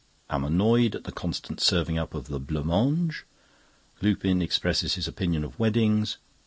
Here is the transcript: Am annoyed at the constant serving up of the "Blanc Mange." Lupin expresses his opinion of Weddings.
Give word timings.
Am 0.31 0.43
annoyed 0.43 0.95
at 0.95 1.03
the 1.03 1.11
constant 1.11 1.61
serving 1.61 1.99
up 1.99 2.15
of 2.15 2.25
the 2.25 2.39
"Blanc 2.39 2.65
Mange." 2.65 3.23
Lupin 4.01 4.41
expresses 4.41 4.95
his 4.95 5.07
opinion 5.07 5.43
of 5.43 5.59
Weddings. 5.59 6.17